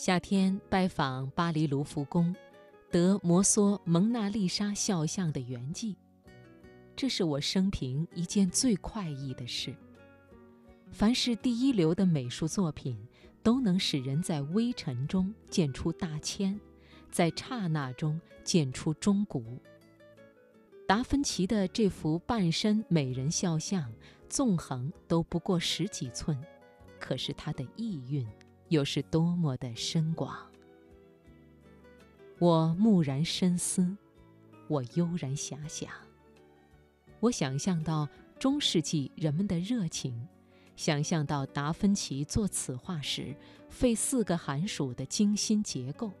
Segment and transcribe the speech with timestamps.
[0.00, 2.34] 夏天拜访巴黎卢浮宫，
[2.90, 5.94] 得摩梭蒙娜丽莎肖像的原迹，
[6.96, 9.76] 这是我生平一件最快意的事。
[10.90, 12.96] 凡是第一流的美术作品，
[13.42, 16.58] 都能使人在微尘中见出大千，
[17.10, 19.60] 在刹那中见出中古。
[20.88, 23.92] 达芬奇的这幅半身美人肖像，
[24.30, 26.42] 纵横都不过十几寸，
[26.98, 28.26] 可是它的意蕴。
[28.70, 30.32] 又是多么的深广！
[32.38, 33.96] 我蓦然深思，
[34.68, 35.90] 我悠然遐想。
[37.18, 40.26] 我想象到中世纪人们的热情，
[40.76, 43.34] 想象到达芬奇做此画时
[43.68, 46.12] 费四个寒暑的精心结构，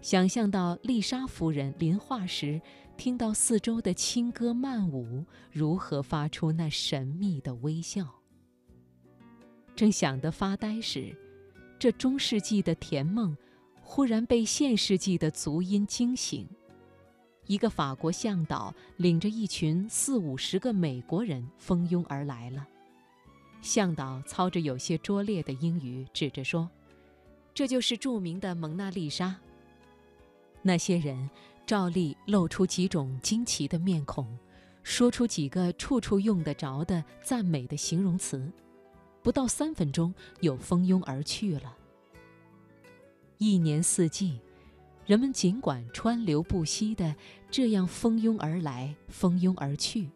[0.00, 2.60] 想象到丽莎夫人临画时
[2.96, 8.12] 听到四周的轻歌曼舞，如何发出那神秘的微笑。
[9.76, 11.16] 正想得发呆时，
[11.84, 13.36] 这中世纪的甜梦，
[13.82, 16.48] 忽然被现世纪的足音惊醒。
[17.44, 22.66] 一个法国向导领着一群四五十个美国人蜂拥而来了。
[23.60, 26.70] 向导操着有些拙劣的英语，指着说
[27.52, 29.36] ：“这就是著名的蒙娜丽莎。”
[30.64, 31.28] 那些人
[31.66, 34.26] 照例露出几种惊奇的面孔，
[34.82, 38.50] 说出几个处处用得着的赞美的形容词。
[39.24, 41.74] 不到三分钟，又蜂拥而去了。
[43.38, 44.38] 一年四季，
[45.06, 47.16] 人们尽管川流不息的
[47.50, 50.10] 这样蜂拥而来、蜂拥而去，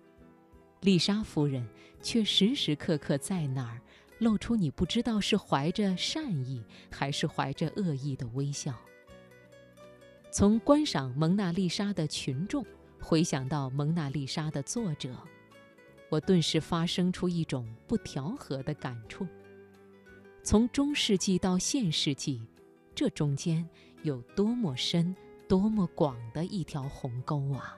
[0.82, 1.66] 丽莎夫人
[2.02, 3.80] 却时时刻刻在那儿，
[4.18, 8.74] 露出你不知道是怀着善意还是怀着恶意的微笑。
[10.30, 12.62] 从观赏蒙娜丽莎的群众，
[13.00, 15.16] 回想到蒙娜丽莎的作者。
[16.08, 19.26] 我顿时发生出一种不调和的感触。
[20.42, 22.40] 从中世纪到现世纪，
[22.94, 23.68] 这中间
[24.02, 25.14] 有多么深、
[25.46, 27.76] 多么广的一条鸿沟啊！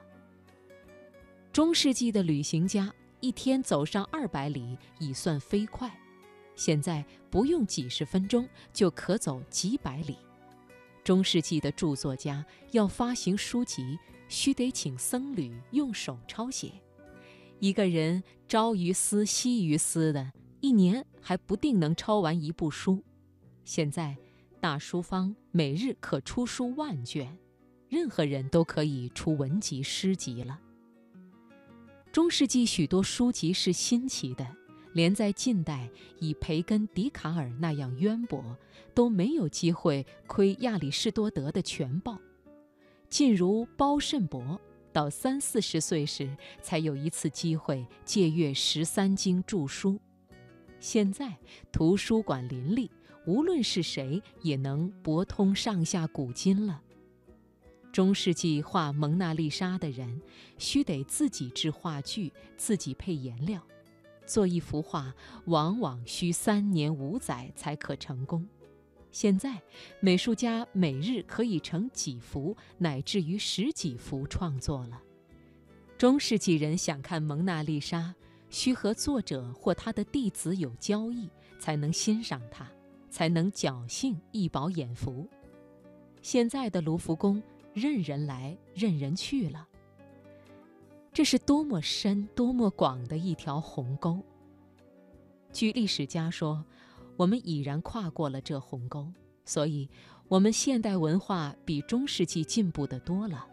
[1.51, 5.91] 中世纪的旅行家一天走上二百里已算飞快，
[6.55, 10.17] 现在不用几十分钟就可走几百里。
[11.03, 13.99] 中世纪的著作家要发行书籍，
[14.29, 16.71] 须得请僧侣用手抄写。
[17.61, 23.03] 一个人朝于斯，夕于斯的，一年还不定能抄完一部书。
[23.63, 24.17] 现在，
[24.59, 27.37] 大书坊每日可出书万卷，
[27.87, 30.59] 任何人都可以出文集、诗集了。
[32.11, 34.47] 中世纪许多书籍是新奇的，
[34.93, 38.57] 连在近代以培根、笛卡尔那样渊博，
[38.95, 42.17] 都没有机会窥亚里士多德的全报。
[43.07, 44.59] 近如包慎伯。
[44.91, 49.99] 到三四十岁时，才有一次机会借阅十三经著书。
[50.79, 51.37] 现在
[51.71, 52.89] 图书馆林立，
[53.25, 56.81] 无论是谁也能博通上下古今了。
[57.91, 60.21] 中世纪画蒙娜丽莎的人，
[60.57, 63.61] 须得自己制画具，自己配颜料，
[64.25, 65.13] 做一幅画
[65.45, 68.47] 往往需三年五载才可成功。
[69.11, 69.61] 现在，
[69.99, 75.01] 美术家每日可以成几幅，乃至于十几幅创作了。
[75.97, 78.15] 中世纪人想看蒙娜丽莎，
[78.49, 81.29] 需和作者或他的弟子有交易，
[81.59, 82.65] 才能欣赏它，
[83.09, 85.27] 才能侥幸一饱眼福。
[86.21, 89.67] 现在的卢浮宫，任人来，任人去了。
[91.11, 94.23] 这是多么深、多么广的一条鸿沟。
[95.51, 96.63] 据历史家说。
[97.21, 99.07] 我们已然跨过了这鸿沟，
[99.45, 99.87] 所以，
[100.27, 103.45] 我们现代文化比中世纪进步得多了。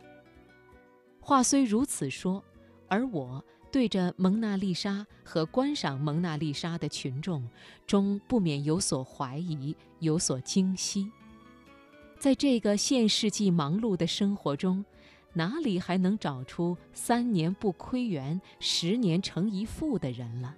[1.20, 2.42] 话虽如此说，
[2.88, 7.46] 而我对着蒙娜丽莎和观赏蒙娜丽莎的群众，
[7.86, 11.12] 终不免有所怀疑，有所惊惜。
[12.18, 14.82] 在这个现世纪忙碌的生活中，
[15.34, 20.56] 哪里还能找出三年不窥园、十年成一父的人了？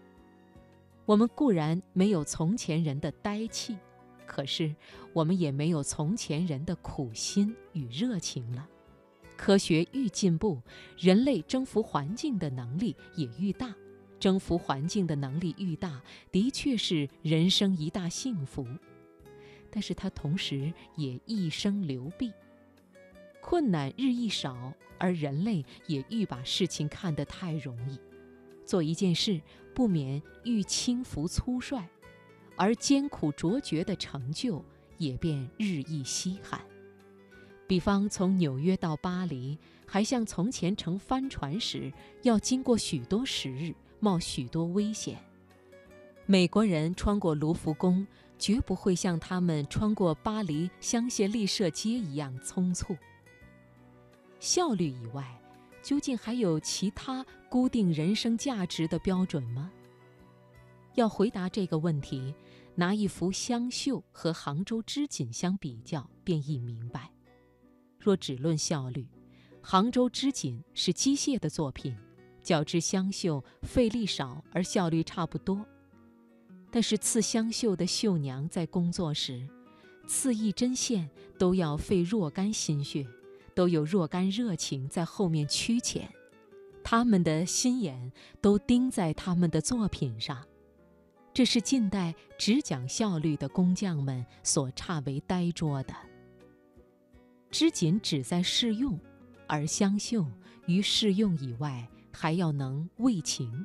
[1.10, 3.76] 我们固然没有从前人的呆气，
[4.26, 4.72] 可是
[5.12, 8.68] 我们也没有从前人的苦心与热情了。
[9.36, 10.62] 科学愈进步，
[10.96, 13.74] 人类征服环境的能力也愈大。
[14.20, 18.64] 征服环境的能力愈大，的确是人生一大幸福。
[19.68, 22.32] 但是它同时也一生流弊，
[23.40, 27.98] 困难日益少，而人类也愈把事情看得太容易。
[28.70, 29.40] 做一件事，
[29.74, 31.82] 不免欲轻浮粗率，
[32.54, 34.64] 而艰苦卓绝的成就
[34.96, 36.60] 也便日益稀罕。
[37.66, 39.58] 比方从纽约到巴黎，
[39.88, 45.18] 还像从前乘帆船时，要经过许多时日，冒许多危险。
[46.24, 48.06] 美国人穿过卢浮宫，
[48.38, 52.96] 绝不会像他们穿过巴黎香榭丽舍街一样匆促。
[54.38, 55.26] 效率以外，
[55.82, 59.72] 究竟还有其他固定人生价值的标准吗？
[60.94, 62.32] 要回答这个问题，
[62.76, 67.10] 拿一幅湘绣和杭州织锦相比较，便易明白。
[67.98, 69.04] 若只论效率，
[69.60, 71.96] 杭州织锦是机械的作品，
[72.40, 75.66] 较之湘绣费力少而效率差不多。
[76.70, 79.44] 但是刺湘绣的绣娘在工作时，
[80.06, 83.04] 刺一针线都要费若干心血，
[83.56, 86.08] 都有若干热情在后面驱遣，
[86.90, 88.10] 他们的心眼
[88.40, 90.44] 都盯在他们的作品上。
[91.32, 95.94] 这是近代只讲效率的工匠们所差为呆拙的。
[97.48, 98.98] 织锦只在试用，
[99.46, 100.26] 而湘绣
[100.66, 103.64] 于试用以外，还要能为情，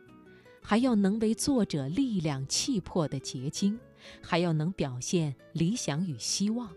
[0.62, 3.80] 还要能为作者力量气魄的结晶，
[4.22, 6.72] 还要能表现理想与希望。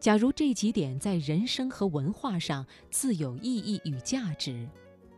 [0.00, 4.68] 假如这几点在人生和文化上自有意义与价值，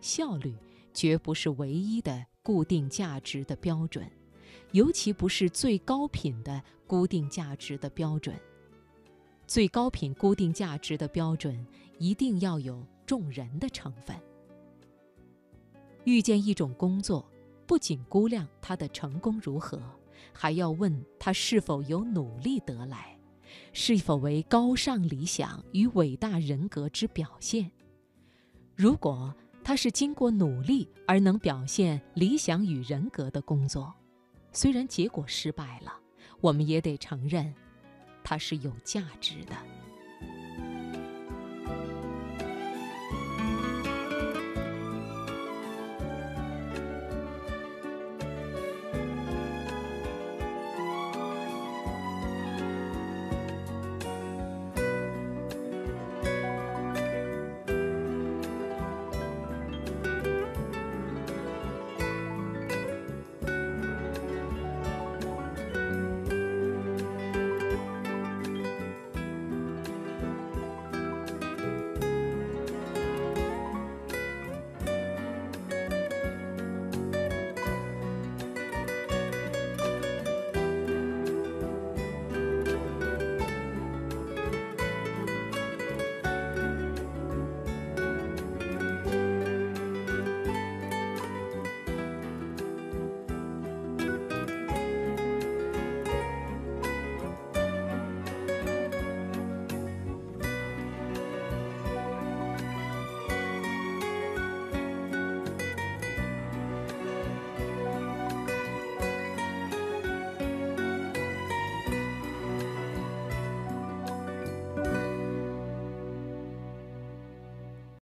[0.01, 0.55] 效率
[0.93, 4.11] 绝不是唯一的固定价值的标准。
[4.73, 8.35] 尤其不是最高品的固定价值的标准。
[9.47, 11.67] 最高品固定价值的标准
[11.99, 14.17] 一定要有重人的成分。
[16.05, 17.29] 遇见一种工作，
[17.67, 19.83] 不仅估量他的成功如何，
[20.33, 23.19] 还要问他是否有努力得来，
[23.73, 27.71] 是否为高尚理想与伟大人格之表现。
[28.77, 33.95] 如果它是经过努力而能表现理想与人格的工作，
[34.53, 35.93] 虽然结果失败了，
[36.41, 37.55] 我们也得承认，
[38.25, 39.55] 它是有价值的。